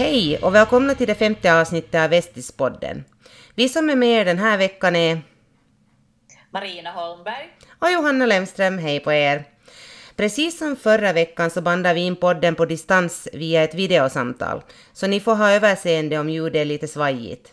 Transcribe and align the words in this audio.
Hej 0.00 0.38
och 0.38 0.54
välkomna 0.54 0.94
till 0.94 1.06
det 1.06 1.14
femte 1.14 1.60
avsnittet 1.60 1.94
av 1.94 2.10
Västispodden. 2.10 3.04
Vi 3.54 3.68
som 3.68 3.90
är 3.90 3.96
med 3.96 4.20
er 4.20 4.24
den 4.24 4.38
här 4.38 4.58
veckan 4.58 4.96
är 4.96 5.22
Marina 6.50 6.90
Holmberg 6.90 7.48
och 7.78 7.90
Johanna 7.90 8.26
Lemström. 8.26 8.78
Hej 8.78 9.00
på 9.00 9.12
er! 9.12 9.44
Precis 10.16 10.58
som 10.58 10.76
förra 10.76 11.12
veckan 11.12 11.50
så 11.50 11.60
bandar 11.60 11.94
vi 11.94 12.00
in 12.00 12.16
podden 12.16 12.54
på 12.54 12.64
distans 12.64 13.28
via 13.32 13.62
ett 13.64 13.74
videosamtal, 13.74 14.62
så 14.92 15.06
ni 15.06 15.20
får 15.20 15.34
ha 15.34 15.50
överseende 15.50 16.18
om 16.18 16.28
ljudet 16.28 16.60
är 16.60 16.64
lite 16.64 16.88
svajigt. 16.88 17.52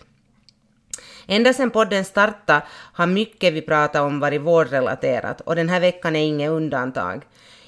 Ända 1.28 1.54
sedan 1.54 1.72
podden 1.72 2.06
startade 2.06 2.62
har 2.94 3.08
mycket 3.08 3.54
vi 3.54 3.62
pratat 3.62 4.02
om 4.02 4.20
varit 4.20 4.42
vårdrelaterat 4.42 5.42
och 5.42 5.56
den 5.56 5.70
här 5.70 5.80
veckan 5.80 6.16
är 6.16 6.26
inget 6.26 6.50
undantag. 6.50 7.26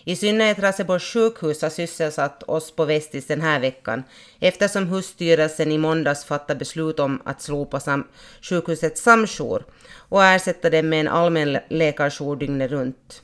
I 0.09 0.15
synnerhet 0.15 0.59
Raseborgs 0.59 1.03
sjukhus 1.03 1.61
har 1.61 1.69
sysselsatt 1.69 2.43
oss 2.43 2.71
på 2.75 2.85
Västis 2.85 3.27
den 3.27 3.41
här 3.41 3.59
veckan 3.59 4.03
eftersom 4.39 4.87
husstyrelsen 4.87 5.71
i 5.71 5.77
måndags 5.77 6.25
fattade 6.25 6.59
beslut 6.59 6.99
om 6.99 7.21
att 7.25 7.41
slopa 7.41 7.79
sam 7.79 8.07
sjukhusets 8.41 9.01
samjour 9.01 9.65
och 10.09 10.23
ersätta 10.23 10.69
den 10.69 10.89
med 10.89 10.99
en 10.99 11.07
allmän 11.07 11.57
läkarjour 11.69 12.35
dygnet 12.35 12.71
runt. 12.71 13.21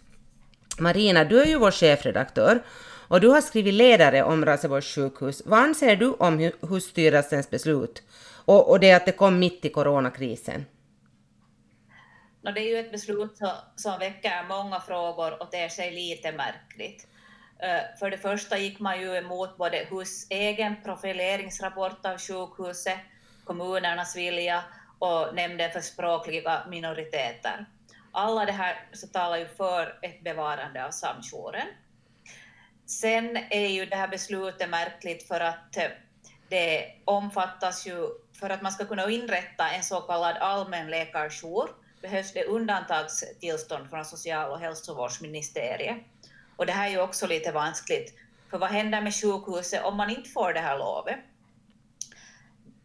Marina, 0.79 1.23
du 1.23 1.41
är 1.41 1.45
ju 1.45 1.57
vår 1.57 1.71
chefredaktör 1.71 2.63
och 3.07 3.21
du 3.21 3.27
har 3.27 3.41
skrivit 3.41 3.73
ledare 3.73 4.23
om 4.23 4.45
Raseborgs 4.45 4.95
sjukhus. 4.95 5.41
Vad 5.45 5.59
anser 5.59 5.95
du 5.95 6.11
om 6.11 6.51
husstyrelsens 6.69 7.49
beslut 7.49 8.03
och, 8.45 8.69
och 8.69 8.79
det 8.79 8.91
att 8.91 9.05
det 9.05 9.11
kom 9.11 9.39
mitt 9.39 9.65
i 9.65 9.69
coronakrisen? 9.69 10.65
No, 12.45 12.51
det 12.51 12.61
är 12.61 12.69
ju 12.69 12.79
ett 12.79 12.91
beslut 12.91 13.39
som 13.75 13.99
väcker 13.99 14.43
många 14.49 14.79
frågor 14.79 15.41
och 15.41 15.51
ter 15.51 15.69
sig 15.69 15.91
lite 15.91 16.31
märkligt. 16.31 17.07
För 17.99 18.09
det 18.11 18.17
första 18.17 18.57
gick 18.57 18.79
man 18.79 19.01
ju 19.01 19.15
emot 19.15 19.57
både 19.57 19.87
HUS 19.89 20.27
egen 20.29 20.83
profileringsrapport 20.83 22.05
av 22.05 22.17
sjukhuset, 22.17 22.99
kommunernas 23.43 24.15
vilja 24.15 24.63
och 24.99 25.35
nämnden 25.35 25.71
för 25.71 25.81
språkliga 25.81 26.65
minoriteter. 26.69 27.65
Alla 28.11 28.45
det 28.45 28.51
här 28.51 28.87
så 28.93 29.07
talar 29.07 29.37
ju 29.37 29.47
för 29.47 29.99
ett 30.01 30.23
bevarande 30.23 30.85
av 30.85 30.91
samjouren. 30.91 31.67
Sen 32.85 33.37
är 33.49 33.67
ju 33.67 33.85
det 33.85 33.95
här 33.95 34.07
beslutet 34.07 34.69
märkligt 34.69 35.27
för 35.27 35.39
att 35.39 35.77
det 36.49 36.91
omfattas 37.05 37.87
ju, 37.87 38.07
för 38.39 38.49
att 38.49 38.61
man 38.61 38.71
ska 38.71 38.85
kunna 38.85 39.09
inrätta 39.09 39.69
en 39.69 39.83
så 39.83 40.01
kallad 40.01 40.37
allmän 40.37 40.89
läkarjour 40.89 41.84
behövs 42.05 42.33
det 42.33 42.43
undantagstillstånd 42.43 43.89
från 43.89 44.05
social 44.05 44.51
och 44.51 44.59
hälsovårdsministeriet. 44.59 45.97
Och 46.55 46.65
det 46.65 46.71
här 46.71 46.87
är 46.87 46.91
ju 46.91 47.01
också 47.01 47.27
lite 47.27 47.51
vanskligt, 47.51 48.13
för 48.49 48.57
vad 48.57 48.69
händer 48.69 49.01
med 49.01 49.15
sjukhuset 49.15 49.83
om 49.83 49.97
man 49.97 50.09
inte 50.09 50.29
får 50.29 50.53
det 50.53 50.59
här 50.59 50.77
lovet? 50.77 51.19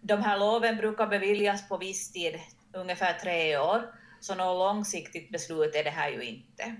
De 0.00 0.22
här 0.22 0.38
loven 0.38 0.77
brukar 0.77 1.06
beviljas 1.06 1.68
på 1.68 1.77
viss 1.77 2.12
tid, 2.12 2.40
ungefär 2.72 3.12
tre 3.12 3.58
år, 3.58 3.82
så 4.20 4.34
något 4.34 4.58
långsiktigt 4.58 5.30
beslut 5.30 5.74
är 5.74 5.84
det 5.84 5.90
här 5.90 6.10
ju 6.10 6.22
inte. 6.22 6.77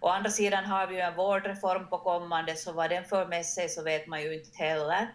Å 0.00 0.08
andra 0.08 0.30
sidan 0.30 0.64
har 0.64 0.86
vi 0.86 0.94
ju 0.94 1.00
en 1.00 1.16
vårdreform 1.16 1.88
på 1.88 1.98
kommande, 1.98 2.56
så 2.56 2.72
vad 2.72 2.90
den 2.90 3.04
för 3.04 3.26
med 3.26 3.46
sig 3.46 3.68
så 3.68 3.82
vet 3.82 4.06
man 4.06 4.22
ju 4.22 4.34
inte 4.34 4.64
heller. 4.64 5.14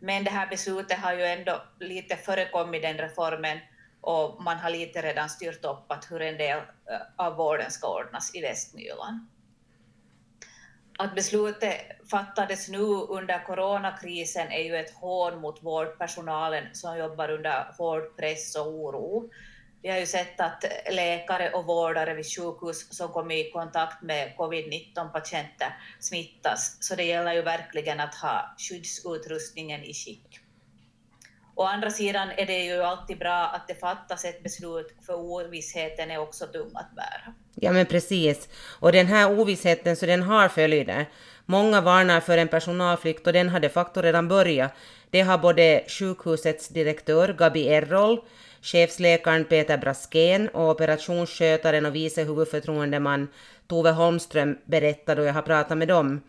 Men 0.00 0.24
det 0.24 0.30
här 0.30 0.46
beslutet 0.46 0.98
har 0.98 1.12
ju 1.12 1.24
ändå 1.24 1.62
lite 1.80 2.16
förekommit 2.16 2.82
den 2.82 2.98
reformen 2.98 3.58
och 4.04 4.42
man 4.42 4.56
har 4.56 4.70
lite 4.70 5.02
redan 5.02 5.28
styrt 5.28 5.64
upp 5.64 5.92
att 5.92 6.10
hur 6.10 6.22
en 6.22 6.38
del 6.38 6.58
eh, 6.58 7.26
av 7.26 7.36
vården 7.36 7.70
ska 7.70 8.00
ordnas 8.00 8.34
i 8.34 8.40
Västnyland. 8.40 9.26
Att 10.98 11.14
beslutet 11.14 11.76
fattades 12.10 12.68
nu 12.68 12.84
under 13.08 13.44
coronakrisen 13.46 14.52
är 14.52 14.62
ju 14.62 14.76
ett 14.76 14.94
hån 14.94 15.40
mot 15.40 15.62
vårdpersonalen 15.62 16.64
som 16.72 16.98
jobbar 16.98 17.30
under 17.30 17.74
hård 17.78 18.16
press 18.16 18.56
och 18.56 18.66
oro. 18.66 19.30
Vi 19.82 19.90
har 19.90 19.98
ju 19.98 20.06
sett 20.06 20.40
att 20.40 20.64
läkare 20.90 21.50
och 21.50 21.66
vårdare 21.66 22.14
vid 22.14 22.26
sjukhus 22.26 22.96
som 22.96 23.08
kommit 23.08 23.46
i 23.46 23.50
kontakt 23.50 24.02
med 24.02 24.36
covid-19-patienter 24.36 25.76
smittas, 26.00 26.76
så 26.80 26.94
det 26.94 27.04
gäller 27.04 27.32
ju 27.32 27.42
verkligen 27.42 28.00
att 28.00 28.14
ha 28.14 28.54
skyddsutrustningen 28.58 29.82
i 29.82 29.94
skick. 29.94 30.43
Å 31.56 31.62
andra 31.62 31.90
sidan 31.90 32.28
är 32.36 32.46
det 32.46 32.64
ju 32.64 32.82
alltid 32.82 33.18
bra 33.18 33.50
att 33.54 33.68
det 33.68 33.74
fattas 33.74 34.24
ett 34.24 34.42
beslut, 34.42 34.94
för 35.06 35.14
ovissheten 35.14 36.10
är 36.10 36.18
också 36.18 36.46
tung 36.46 36.70
att 36.74 36.94
bära. 36.96 37.34
Ja, 37.54 37.72
men 37.72 37.86
precis. 37.86 38.48
Och 38.80 38.92
den 38.92 39.06
här 39.06 39.40
ovissheten, 39.40 39.96
så 39.96 40.06
den 40.06 40.22
har 40.22 40.48
följder. 40.48 41.06
Många 41.46 41.80
varnar 41.80 42.20
för 42.20 42.38
en 42.38 42.48
personalflykt 42.48 43.26
och 43.26 43.32
den 43.32 43.48
har 43.48 43.60
de 43.60 43.68
facto 43.68 44.02
redan 44.02 44.28
börjat. 44.28 44.72
Det 45.10 45.20
har 45.20 45.38
både 45.38 45.84
sjukhusets 45.88 46.68
direktör 46.68 47.34
Gabi 47.38 47.68
Errol, 47.68 48.20
chefsläkaren 48.62 49.44
Peter 49.44 49.78
Braskén 49.78 50.48
och 50.48 50.70
operationsskötaren 50.70 51.86
och 51.86 51.94
vice 51.94 52.24
huvudförtroendeman 52.24 53.28
Tove 53.66 53.90
Holmström 53.90 54.58
berättat 54.64 55.16
då 55.16 55.22
jag 55.24 55.34
har 55.34 55.42
pratat 55.42 55.78
med 55.78 55.88
dem. 55.88 56.20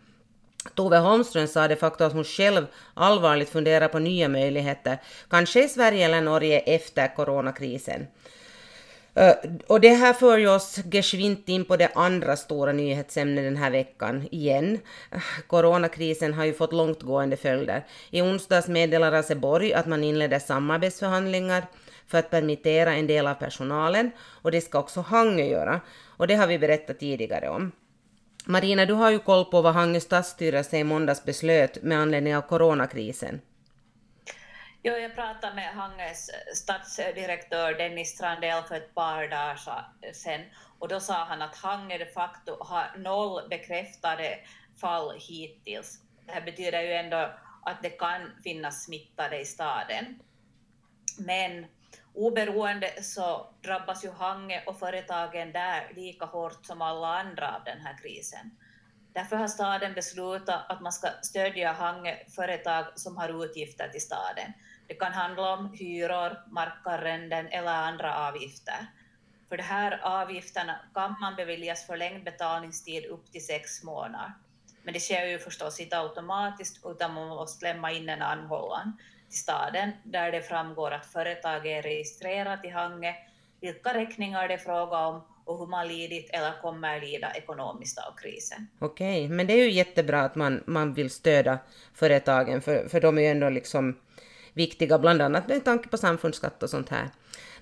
Tove 0.74 0.96
Holmström 0.96 1.46
sa 1.46 1.68
de 1.68 1.76
facto 1.76 2.04
att 2.04 2.12
hon 2.12 2.24
själv 2.24 2.66
allvarligt 2.94 3.48
funderar 3.48 3.88
på 3.88 3.98
nya 3.98 4.28
möjligheter, 4.28 4.98
kanske 5.30 5.64
i 5.64 5.68
Sverige 5.68 6.04
eller 6.04 6.20
Norge 6.20 6.58
efter 6.58 7.14
coronakrisen. 7.16 8.06
Eh, 9.16 9.34
och 9.66 9.80
det 9.80 9.94
här 9.94 10.12
för 10.12 10.38
ju 10.38 10.48
oss 10.48 10.78
geschwint 10.92 11.48
in 11.48 11.64
på 11.64 11.76
det 11.76 11.90
andra 11.94 12.36
stora 12.36 12.72
nyhetsämnet 12.72 13.44
den 13.44 13.56
här 13.56 13.70
veckan, 13.70 14.28
igen. 14.30 14.78
Eh, 15.12 15.20
coronakrisen 15.46 16.34
har 16.34 16.44
ju 16.44 16.52
fått 16.52 16.72
långtgående 16.72 17.36
följder. 17.36 17.86
I 18.10 18.22
onsdags 18.22 18.68
meddelade 18.68 19.16
Raseborg 19.16 19.74
att 19.74 19.86
man 19.86 20.04
inledde 20.04 20.40
samarbetsförhandlingar 20.40 21.66
för 22.06 22.18
att 22.18 22.30
permittera 22.30 22.94
en 22.94 23.06
del 23.06 23.26
av 23.26 23.34
personalen, 23.34 24.10
och 24.42 24.50
det 24.50 24.60
ska 24.60 24.78
också 24.78 25.00
Hangö 25.00 25.44
göra, 25.44 25.80
och 26.06 26.26
det 26.26 26.34
har 26.34 26.46
vi 26.46 26.58
berättat 26.58 26.98
tidigare 26.98 27.48
om. 27.48 27.72
Marina, 28.48 28.86
du 28.86 28.94
har 28.94 29.10
ju 29.10 29.18
koll 29.18 29.44
på 29.44 29.62
vad 29.62 29.74
Hangö 29.74 30.00
stadsstyrelse 30.00 30.78
i 30.78 30.84
måndags 30.84 31.24
beslöt 31.24 31.82
med 31.82 31.98
anledning 31.98 32.36
av 32.36 32.40
coronakrisen. 32.42 33.40
Jo, 34.82 34.92
jag 34.92 35.14
pratade 35.14 35.54
med 35.54 35.74
Hangös 35.74 36.30
stadsdirektör 36.54 37.72
Dennis 37.72 38.08
Strandell 38.08 38.62
för 38.62 38.74
ett 38.74 38.94
par 38.94 39.28
dagar 39.28 39.58
sedan 40.12 40.40
och 40.78 40.88
då 40.88 41.00
sa 41.00 41.24
han 41.24 41.42
att 41.42 41.56
Hangö 41.56 41.98
de 41.98 42.06
facto 42.06 42.56
har 42.60 42.98
noll 42.98 43.48
bekräftade 43.50 44.38
fall 44.80 45.14
hittills. 45.18 46.00
Det 46.26 46.32
här 46.32 46.40
betyder 46.40 46.82
ju 46.82 46.92
ändå 46.92 47.30
att 47.62 47.82
det 47.82 47.90
kan 47.90 48.20
finnas 48.44 48.84
smittade 48.84 49.40
i 49.40 49.44
staden. 49.44 50.04
Men 51.18 51.66
oberoende 52.16 53.02
så 53.02 53.46
drabbas 53.62 54.04
ju 54.04 54.10
Hangö 54.10 54.60
och 54.66 54.78
företagen 54.78 55.52
där 55.52 55.92
lika 55.96 56.24
hårt 56.24 56.66
som 56.66 56.82
alla 56.82 57.20
andra 57.20 57.56
av 57.56 57.64
den 57.64 57.80
här 57.80 57.98
krisen. 58.02 58.50
Därför 59.12 59.36
har 59.36 59.48
staden 59.48 59.94
beslutat 59.94 60.70
att 60.70 60.80
man 60.80 60.92
ska 60.92 61.08
stödja 61.22 61.72
Hangö 61.72 62.16
företag 62.36 62.84
som 62.94 63.16
har 63.16 63.44
utgifter 63.44 63.88
till 63.88 64.02
staden. 64.02 64.52
Det 64.86 64.94
kan 64.94 65.12
handla 65.12 65.52
om 65.52 65.72
hyror, 65.72 66.50
markarrenden 66.50 67.48
eller 67.48 67.72
andra 67.72 68.28
avgifter. 68.28 68.86
För 69.48 69.56
de 69.56 69.62
här 69.62 70.00
avgifterna 70.02 70.80
kan 70.94 71.16
man 71.20 71.36
beviljas 71.36 71.86
förlängd 71.86 72.24
betalningstid 72.24 73.04
upp 73.04 73.32
till 73.32 73.46
sex 73.46 73.82
månader. 73.82 74.32
Men 74.86 74.94
det 74.94 75.00
sker 75.00 75.26
ju 75.26 75.38
förstås 75.38 75.80
inte 75.80 75.98
automatiskt 75.98 76.80
utan 76.84 77.14
man 77.14 77.28
måste 77.28 77.66
lämna 77.66 77.92
in 77.92 78.08
en 78.08 78.22
anhållan 78.22 78.92
till 79.28 79.38
staden 79.38 79.90
där 80.04 80.32
det 80.32 80.42
framgår 80.42 80.90
att 80.90 81.06
företaget 81.06 81.66
är 81.66 81.82
registrerat 81.82 82.64
i 82.64 82.68
Hangö, 82.68 83.12
vilka 83.60 83.94
räkningar 83.94 84.48
det 84.48 84.54
är 84.54 84.58
fråga 84.58 84.98
om 84.98 85.22
och 85.44 85.58
hur 85.58 85.66
man 85.66 85.88
lidit 85.88 86.30
eller 86.30 86.60
kommer 86.62 87.00
lida 87.00 87.30
ekonomiskt 87.34 87.98
av 87.98 88.16
krisen. 88.16 88.66
Okej, 88.78 89.24
okay, 89.24 89.36
men 89.36 89.46
det 89.46 89.52
är 89.52 89.64
ju 89.64 89.70
jättebra 89.70 90.20
att 90.20 90.34
man, 90.34 90.62
man 90.66 90.94
vill 90.94 91.10
stödja 91.10 91.58
företagen, 91.94 92.62
för, 92.62 92.88
för 92.88 93.00
de 93.00 93.18
är 93.18 93.22
ju 93.22 93.28
ändå 93.28 93.50
liksom 93.50 93.96
viktiga, 94.52 94.98
bland 94.98 95.22
annat 95.22 95.48
med 95.48 95.64
tanke 95.64 95.88
på 95.88 95.96
samfundsskatt 95.96 96.62
och 96.62 96.70
sånt 96.70 96.88
här. 96.88 97.10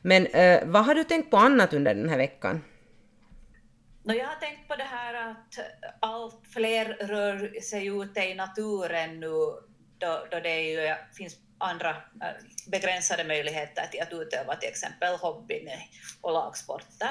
Men 0.03 0.27
eh, 0.27 0.61
vad 0.65 0.85
har 0.85 0.95
du 0.95 1.05
tänkt 1.05 1.31
på 1.31 1.37
annat 1.37 1.73
under 1.73 1.95
den 1.95 2.09
här 2.09 2.19
veckan? 2.19 2.61
No, 4.07 4.13
jag 4.13 4.27
har 4.27 4.35
tänkt 4.35 4.69
på 4.69 4.77
det 4.77 4.85
här 4.85 5.15
att 5.15 5.59
allt 6.01 6.41
fler 6.53 6.85
rör 6.85 7.61
sig 7.61 7.87
ute 7.87 8.21
i 8.21 8.35
naturen 8.35 9.21
nu 9.21 9.29
då, 9.99 10.27
då 10.31 10.41
det 10.41 10.63
ju 10.63 10.95
finns 11.17 11.37
andra 11.59 11.91
äh, 11.91 12.27
begränsade 12.67 13.25
möjligheter 13.25 13.87
till 13.87 14.03
att 14.03 14.13
utöva 14.13 14.57
till 14.57 14.69
exempel 14.69 15.17
hobbyn 15.17 15.69
och 16.21 16.33
lagsporter. 16.33 17.11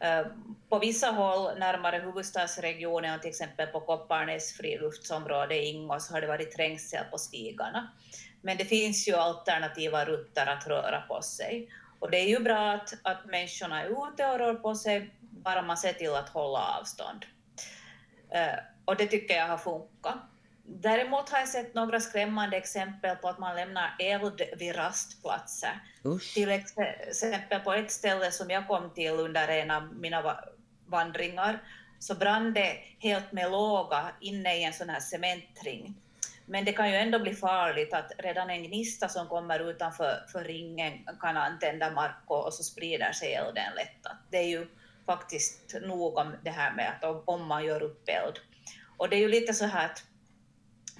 Äh, 0.00 0.26
på 0.68 0.78
vissa 0.78 1.10
håll 1.10 1.58
närmare 1.58 1.98
huvudstadsregionen, 1.98 3.20
till 3.20 3.30
exempel 3.30 3.66
på 3.66 3.80
Kopparnäs 3.80 4.52
friluftsområde 4.52 5.54
i 5.54 5.64
Ingås, 5.64 6.10
har 6.10 6.20
det 6.20 6.26
varit 6.26 6.56
trängsel 6.56 7.04
på 7.10 7.18
stigarna. 7.18 7.90
Men 8.42 8.56
det 8.56 8.64
finns 8.64 9.08
ju 9.08 9.14
alternativa 9.14 10.04
rutter 10.04 10.46
att 10.46 10.66
röra 10.66 11.00
på 11.00 11.22
sig. 11.22 11.68
Och 11.98 12.10
det 12.10 12.18
är 12.18 12.28
ju 12.28 12.38
bra 12.38 12.72
att, 12.72 12.94
att 13.02 13.26
människorna 13.26 13.82
är 13.82 13.86
ute 13.86 14.26
och 14.26 14.38
rör 14.38 14.54
på 14.54 14.74
sig, 14.74 15.10
bara 15.44 15.62
man 15.62 15.76
ser 15.76 15.92
till 15.92 16.14
att 16.14 16.28
hålla 16.28 16.78
avstånd. 16.80 17.26
Äh, 18.30 18.58
och 18.84 18.96
det 18.96 19.06
tycker 19.06 19.34
jag 19.34 19.46
har 19.46 19.58
funkat. 19.58 20.16
Däremot 20.70 21.30
har 21.30 21.38
jag 21.38 21.48
sett 21.48 21.74
några 21.74 22.00
skrämmande 22.00 22.56
exempel 22.56 23.16
på 23.16 23.28
att 23.28 23.38
man 23.38 23.56
lämnar 23.56 23.96
eld 23.98 24.42
vid 24.56 24.76
rastplatser. 24.76 25.80
Usch. 26.04 26.34
Till 26.34 26.50
exempel 26.50 27.60
på 27.60 27.72
ett 27.72 27.90
ställe 27.90 28.30
som 28.30 28.50
jag 28.50 28.68
kom 28.68 28.90
till 28.94 29.12
under 29.12 29.48
en 29.48 29.70
av 29.70 29.94
mina 29.94 30.38
vandringar 30.86 31.62
så 31.98 32.14
brann 32.14 32.52
det 32.52 32.78
helt 32.98 33.32
med 33.32 33.50
låga 33.50 34.12
inne 34.20 34.56
i 34.56 34.64
en 34.64 34.72
sån 34.72 34.88
här 34.88 35.00
cementring. 35.00 35.94
Men 36.46 36.64
det 36.64 36.72
kan 36.72 36.90
ju 36.90 36.96
ändå 36.96 37.18
bli 37.18 37.34
farligt 37.34 37.94
att 37.94 38.12
redan 38.18 38.50
en 38.50 38.62
gnista 38.62 39.08
som 39.08 39.26
kommer 39.26 39.70
utanför 39.70 40.24
för 40.32 40.44
ringen 40.44 40.92
kan 41.20 41.36
antända 41.36 41.90
Marko 41.90 42.34
och 42.34 42.54
så 42.54 42.62
sprider 42.62 43.12
sig 43.12 43.34
elden 43.34 43.74
lätt. 43.76 44.06
Det 44.30 44.36
är 44.36 44.48
ju 44.48 44.66
faktiskt 45.08 45.74
nog 45.82 46.16
om 46.16 46.34
det 46.44 46.50
här 46.50 46.72
med 46.76 46.88
att 47.00 47.22
om 47.24 47.46
man 47.46 47.64
gör 47.64 47.82
upp 47.82 48.08
eld. 48.08 48.36
Och 48.96 49.08
det 49.08 49.16
är 49.16 49.20
ju 49.20 49.28
lite 49.28 49.54
så 49.54 49.64
här 49.64 49.86
att 49.86 50.02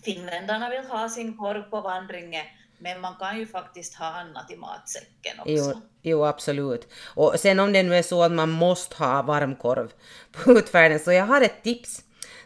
finländarna 0.04 0.70
vill 0.70 0.84
ha 0.84 1.08
sin 1.08 1.36
korv 1.36 1.62
på 1.62 1.80
vandringen, 1.80 2.44
men 2.78 3.00
man 3.00 3.14
kan 3.18 3.38
ju 3.38 3.46
faktiskt 3.46 3.94
ha 3.94 4.06
annat 4.06 4.50
i 4.50 4.56
matsäcken 4.56 5.40
också. 5.40 5.52
Jo, 5.52 5.80
jo, 6.02 6.24
absolut. 6.24 6.88
Och 7.16 7.34
sen 7.38 7.60
om 7.60 7.72
det 7.72 7.82
nu 7.82 7.94
är 7.96 8.02
så 8.02 8.22
att 8.22 8.32
man 8.32 8.50
måste 8.50 8.96
ha 9.04 9.22
varmkorv 9.22 9.92
på 10.32 10.52
utfärden, 10.52 11.00
så 11.00 11.12
jag 11.12 11.26
har 11.26 11.40
ett 11.40 11.62
tips. 11.62 12.02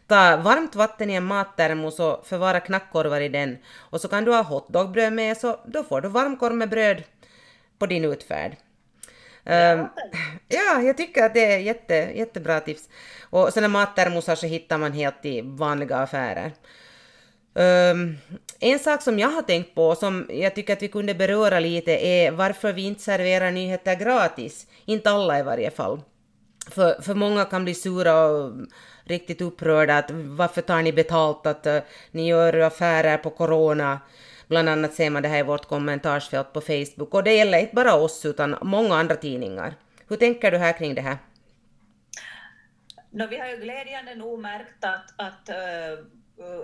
Ta 0.07 0.37
varmt 0.37 0.75
vatten 0.75 1.11
i 1.11 1.15
en 1.15 1.25
mattermos 1.25 2.01
och 2.01 2.27
förvara 2.27 2.61
knackkorvar 2.61 3.21
i 3.21 3.29
den. 3.29 3.59
Och 3.91 4.01
så 4.01 4.09
kan 4.09 4.25
du 4.25 4.33
ha 4.33 4.43
hotdogbröd 4.43 5.13
med, 5.13 5.37
så 5.37 5.61
då 5.67 5.85
får 5.85 6.01
du 6.01 6.09
varmkorv 6.09 6.55
med 6.55 6.69
bröd 6.69 7.03
på 7.79 7.87
din 7.87 8.05
utfärd. 8.05 8.57
Ja, 9.45 9.73
um, 9.73 9.89
ja, 10.49 10.83
jag 10.83 10.97
tycker 10.97 11.25
att 11.25 11.35
det 11.35 11.53
är 11.53 11.59
jätte, 11.59 11.95
jättebra 11.95 12.61
tips. 12.61 12.89
Och 13.31 13.53
sådana 13.53 13.69
mattermosar 13.69 14.35
så 14.35 14.47
hittar 14.47 14.79
man 14.79 14.93
helt 14.93 15.25
i 15.25 15.41
vanliga 15.41 15.97
affärer. 15.97 16.53
Um, 17.55 18.19
en 18.61 18.79
sak 18.79 19.03
som 19.03 19.19
jag 19.19 19.29
har 19.29 19.43
tänkt 19.43 19.75
på, 19.75 19.95
som 19.95 20.27
jag 20.31 20.55
tycker 20.55 20.73
att 20.73 20.83
vi 20.83 20.89
kunde 20.89 21.15
beröra 21.15 21.61
lite, 21.61 22.07
är 22.07 22.31
varför 22.31 22.73
vi 22.73 22.83
inte 22.83 23.03
serverar 23.03 23.51
nyheter 23.51 23.95
gratis. 23.95 24.67
Inte 24.85 25.11
alla 25.11 25.39
i 25.39 25.43
varje 25.43 25.71
fall. 25.71 26.01
För, 26.71 27.03
för 27.03 27.15
många 27.15 27.45
kan 27.45 27.65
bli 27.65 27.75
sura 27.75 28.25
och 28.25 28.53
riktigt 29.05 29.41
upprörda 29.41 29.99
att 29.99 30.11
varför 30.11 30.63
tar 30.63 30.83
ni 30.83 30.93
betalt 30.93 31.47
att 31.47 31.67
uh, 31.67 31.79
ni 32.11 32.29
gör 32.29 32.59
affärer 32.59 33.19
på 33.19 33.31
corona. 33.31 34.01
Bland 34.53 34.69
annat 34.69 34.95
ser 34.95 35.11
man 35.11 35.23
det 35.23 35.29
här 35.29 35.39
i 35.39 35.43
vårt 35.43 35.67
kommentarsfält 35.69 36.53
på 36.53 36.61
Facebook. 36.61 37.15
Och 37.15 37.25
det 37.25 37.33
gäller 37.33 37.59
inte 37.59 37.75
bara 37.75 37.95
oss 37.95 38.25
utan 38.25 38.59
många 38.63 38.95
andra 38.95 39.17
tidningar. 39.17 39.75
Hur 40.09 40.17
tänker 40.17 40.51
du 40.51 40.59
här 40.59 40.73
kring 40.73 40.95
det 40.95 41.01
här? 41.01 41.19
No, 43.11 43.27
vi 43.27 43.39
har 43.39 43.47
ju 43.47 43.57
glädjande 43.57 44.15
nog 44.15 44.39
märkt 44.39 44.85
att, 44.85 45.15
att 45.17 45.49
uh 45.49 46.05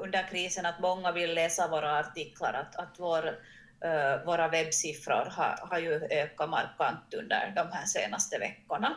under 0.03 0.29
krisen 0.31 0.67
att 0.67 0.81
många 0.81 1.13
vill 1.13 1.35
läsa 1.35 1.69
våra 1.69 1.99
artiklar, 1.99 2.53
att, 2.53 2.77
att 2.77 2.95
vår, 2.99 3.27
uh, 3.27 4.25
våra 4.27 4.49
webbsiffror 4.49 5.29
har, 5.31 5.59
har 5.71 5.79
ju 5.79 5.95
ökat 6.11 6.51
markant 6.51 7.15
under 7.15 7.53
de 7.57 7.69
här 7.73 7.87
senaste 7.87 8.39
veckorna. 8.39 8.97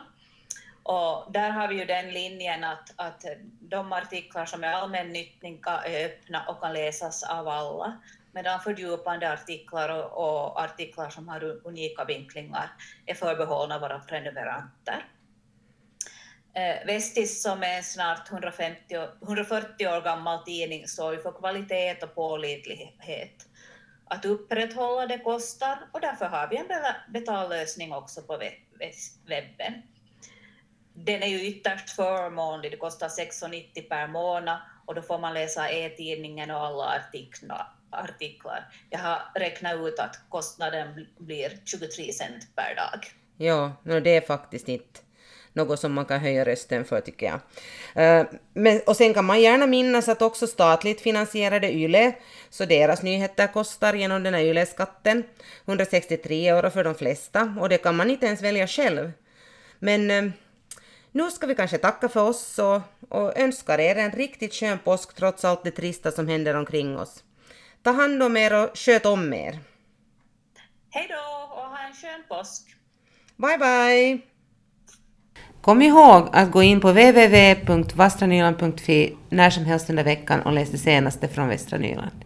Och 0.82 1.32
där 1.32 1.50
har 1.50 1.68
vi 1.68 1.74
ju 1.78 1.84
den 1.84 2.10
linjen 2.10 2.64
att, 2.64 2.92
att 2.96 3.24
de 3.60 3.92
artiklar 3.92 4.46
som 4.46 4.64
är 4.64 4.72
allmännyttiga 4.72 5.82
är 5.84 6.06
öppna 6.06 6.44
och 6.48 6.60
kan 6.60 6.72
läsas 6.72 7.22
av 7.22 7.48
alla, 7.48 7.98
medan 8.32 8.60
fördjupande 8.60 9.32
artiklar 9.32 9.88
och, 9.88 10.12
och 10.12 10.62
artiklar 10.62 11.10
som 11.10 11.28
har 11.28 11.66
unika 11.66 12.04
vinklingar 12.04 12.70
är 13.06 13.14
förbehållna 13.14 13.78
våra 13.78 13.98
prenumeranter. 13.98 15.06
Eh, 16.54 16.86
Vestis 16.86 17.42
som 17.42 17.62
är 17.62 17.82
snart 17.82 18.30
150, 18.30 18.80
140 19.22 19.86
år 19.86 20.00
gammal 20.00 20.44
tidning 20.44 20.88
står 20.88 21.14
ju 21.14 21.22
för 21.22 21.32
kvalitet 21.32 22.02
och 22.02 22.14
pålitlighet. 22.14 23.46
Att 24.04 24.24
upprätthålla 24.24 25.06
det 25.06 25.18
kostar 25.18 25.78
och 25.92 26.00
därför 26.00 26.26
har 26.26 26.48
vi 26.48 26.56
en 26.56 26.66
betallösning 27.12 27.92
också 27.92 28.22
på 28.22 28.36
webben. 29.26 29.82
Den 30.94 31.22
är 31.22 31.26
ju 31.26 31.46
ytterst 31.46 31.90
förmånlig, 31.90 32.70
det 32.70 32.76
kostar 32.76 33.08
6,90 33.08 33.88
per 33.88 34.06
månad 34.06 34.58
och 34.86 34.94
då 34.94 35.02
får 35.02 35.18
man 35.18 35.34
läsa 35.34 35.70
e-tidningen 35.70 36.50
och 36.50 36.60
alla 36.60 36.84
artiklar 36.84 37.81
artiklar. 37.92 38.68
Jag 38.90 38.98
har 38.98 39.22
räknat 39.34 39.74
ut 39.74 39.98
att 39.98 40.20
kostnaden 40.28 41.06
blir 41.18 41.52
23 41.64 42.12
cent 42.12 42.56
per 42.56 42.74
dag. 42.76 43.06
Ja, 43.36 43.76
det 44.00 44.16
är 44.16 44.20
faktiskt 44.20 44.68
inte 44.68 45.00
något 45.52 45.80
som 45.80 45.92
man 45.92 46.04
kan 46.04 46.20
höja 46.20 46.44
rösten 46.44 46.84
för 46.84 47.00
tycker 47.00 47.26
jag. 47.26 47.40
Eh, 48.04 48.26
men, 48.54 48.80
och 48.86 48.96
sen 48.96 49.14
kan 49.14 49.24
man 49.24 49.40
gärna 49.40 49.66
minnas 49.66 50.08
att 50.08 50.22
också 50.22 50.46
statligt 50.46 51.00
finansierade 51.00 51.72
YLE, 51.72 52.12
så 52.50 52.64
deras 52.64 53.02
nyheter 53.02 53.46
kostar 53.46 53.94
genom 53.94 54.22
den 54.22 54.34
här 54.34 54.40
YLE-skatten 54.40 55.24
163 55.66 56.48
euro 56.48 56.70
för 56.70 56.84
de 56.84 56.94
flesta 56.94 57.56
och 57.60 57.68
det 57.68 57.78
kan 57.78 57.96
man 57.96 58.10
inte 58.10 58.26
ens 58.26 58.42
välja 58.42 58.66
själv. 58.66 59.12
Men 59.78 60.10
eh, 60.10 60.24
nu 61.12 61.30
ska 61.30 61.46
vi 61.46 61.54
kanske 61.54 61.78
tacka 61.78 62.08
för 62.08 62.28
oss 62.28 62.58
och, 62.58 62.80
och 63.08 63.38
önskar 63.38 63.78
er 63.78 63.96
en 63.96 64.10
riktigt 64.10 64.54
skön 64.54 64.78
påsk 64.84 65.14
trots 65.14 65.44
allt 65.44 65.64
det 65.64 65.70
trista 65.70 66.10
som 66.10 66.28
händer 66.28 66.54
omkring 66.54 66.98
oss. 66.98 67.24
Ta 67.82 67.90
hand 67.90 68.22
om 68.22 68.36
er 68.36 68.62
och 68.62 68.70
sköt 68.74 69.06
om 69.06 69.32
er. 69.32 69.58
Hej 70.90 71.06
då 71.08 71.54
och 71.56 71.62
ha 71.62 71.78
en 71.86 71.94
skön 71.94 72.22
påsk. 72.28 72.76
Bye 73.36 73.58
bye! 73.58 74.18
Kom 75.60 75.82
ihåg 75.82 76.28
att 76.32 76.52
gå 76.52 76.62
in 76.62 76.80
på 76.80 76.88
www.vastranyland.fi 76.88 79.16
när 79.28 79.50
som 79.50 79.64
helst 79.64 79.90
under 79.90 80.04
veckan 80.04 80.42
och 80.42 80.52
läs 80.52 80.70
det 80.70 80.78
senaste 80.78 81.28
från 81.28 81.48
Västra 81.48 81.78
Nyland. 81.78 82.24